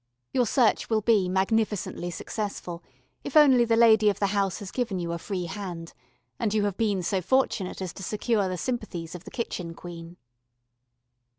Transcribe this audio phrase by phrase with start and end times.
[0.33, 2.81] Your search will be magnificently successful,
[3.23, 5.93] if only the lady of the house has given you a free hand,
[6.39, 10.17] and you have been so fortunate as to secure the sympathies of the kitchen queen.